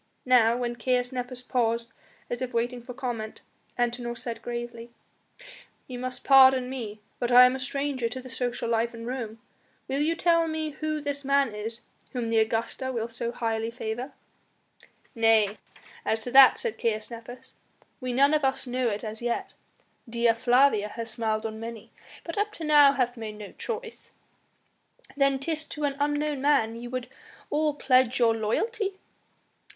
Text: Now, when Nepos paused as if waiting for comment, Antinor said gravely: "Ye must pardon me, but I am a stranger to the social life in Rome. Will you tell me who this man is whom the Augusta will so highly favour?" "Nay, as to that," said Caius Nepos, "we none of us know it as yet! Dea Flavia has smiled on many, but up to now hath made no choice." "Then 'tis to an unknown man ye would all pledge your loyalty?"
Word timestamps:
Now, 0.25 0.57
when 0.57 0.77
Nepos 0.83 1.43
paused 1.43 1.93
as 2.27 2.41
if 2.41 2.55
waiting 2.55 2.81
for 2.81 2.95
comment, 2.95 3.41
Antinor 3.77 4.17
said 4.17 4.41
gravely: 4.41 4.89
"Ye 5.85 5.95
must 5.95 6.23
pardon 6.23 6.71
me, 6.71 7.01
but 7.19 7.31
I 7.31 7.45
am 7.45 7.55
a 7.55 7.59
stranger 7.59 8.09
to 8.09 8.19
the 8.19 8.27
social 8.27 8.67
life 8.67 8.95
in 8.95 9.05
Rome. 9.05 9.37
Will 9.87 9.99
you 10.01 10.15
tell 10.15 10.47
me 10.47 10.71
who 10.71 11.01
this 11.01 11.23
man 11.23 11.53
is 11.53 11.81
whom 12.13 12.29
the 12.31 12.39
Augusta 12.39 12.91
will 12.91 13.09
so 13.09 13.31
highly 13.31 13.69
favour?" 13.69 14.13
"Nay, 15.13 15.57
as 16.03 16.23
to 16.23 16.31
that," 16.31 16.57
said 16.57 16.79
Caius 16.79 17.11
Nepos, 17.11 17.53
"we 17.99 18.11
none 18.11 18.33
of 18.33 18.43
us 18.43 18.65
know 18.65 18.89
it 18.89 19.03
as 19.03 19.21
yet! 19.21 19.53
Dea 20.09 20.33
Flavia 20.33 20.87
has 20.87 21.11
smiled 21.11 21.45
on 21.45 21.59
many, 21.59 21.91
but 22.23 22.39
up 22.39 22.51
to 22.53 22.63
now 22.63 22.93
hath 22.93 23.17
made 23.17 23.37
no 23.37 23.51
choice." 23.51 24.13
"Then 25.15 25.37
'tis 25.37 25.65
to 25.67 25.83
an 25.83 25.95
unknown 25.99 26.41
man 26.41 26.75
ye 26.75 26.87
would 26.87 27.07
all 27.51 27.75
pledge 27.75 28.17
your 28.17 28.35
loyalty?" 28.35 28.97